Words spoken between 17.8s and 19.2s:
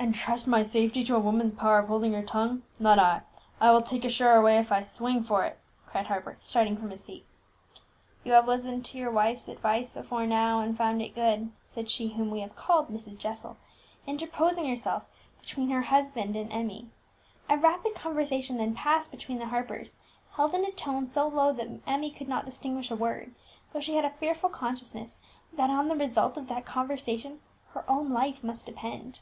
conversation then passed